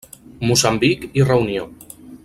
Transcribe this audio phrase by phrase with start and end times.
[0.51, 1.71] Moçambic i Reunió.